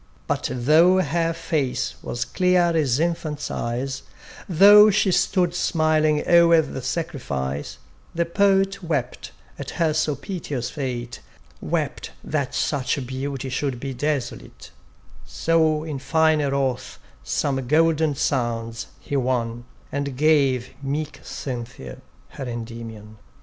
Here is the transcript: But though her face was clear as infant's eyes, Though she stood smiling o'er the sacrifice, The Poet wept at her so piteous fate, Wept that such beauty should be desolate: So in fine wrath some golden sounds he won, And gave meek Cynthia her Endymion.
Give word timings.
But 0.25 0.49
though 0.51 0.99
her 0.99 1.31
face 1.31 1.93
was 2.01 2.25
clear 2.25 2.75
as 2.75 2.99
infant's 2.99 3.51
eyes, 3.51 4.01
Though 4.49 4.89
she 4.89 5.11
stood 5.11 5.53
smiling 5.53 6.27
o'er 6.27 6.63
the 6.63 6.81
sacrifice, 6.81 7.77
The 8.15 8.25
Poet 8.25 8.81
wept 8.81 9.31
at 9.59 9.69
her 9.77 9.93
so 9.93 10.15
piteous 10.15 10.71
fate, 10.71 11.19
Wept 11.61 12.13
that 12.23 12.55
such 12.55 13.05
beauty 13.05 13.49
should 13.49 13.79
be 13.79 13.93
desolate: 13.93 14.71
So 15.23 15.83
in 15.83 15.99
fine 15.99 16.39
wrath 16.43 16.97
some 17.23 17.67
golden 17.67 18.15
sounds 18.15 18.87
he 18.99 19.15
won, 19.15 19.65
And 19.91 20.17
gave 20.17 20.69
meek 20.81 21.19
Cynthia 21.21 21.99
her 22.29 22.45
Endymion. 22.45 23.17